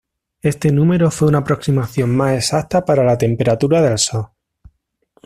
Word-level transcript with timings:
Éste 0.41 0.71
número 0.71 1.11
fue 1.11 1.27
una 1.27 1.37
aproximación 1.37 2.17
más 2.17 2.33
exacta 2.35 2.83
para 2.83 3.03
la 3.03 3.19
temperatura 3.19 3.83
del 3.83 3.99
Sol. 3.99 4.29